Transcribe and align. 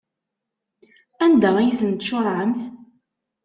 Anda 1.23 1.49
ay 1.57 1.71
tent-tcuṛɛemt? 1.79 2.59